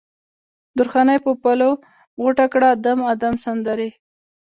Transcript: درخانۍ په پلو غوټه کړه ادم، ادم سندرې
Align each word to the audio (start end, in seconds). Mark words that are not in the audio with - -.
درخانۍ 0.77 1.17
په 1.25 1.31
پلو 1.41 1.71
غوټه 2.21 2.45
کړه 2.53 2.67
ادم، 2.75 2.99
ادم 3.13 3.33
سندرې 3.45 3.89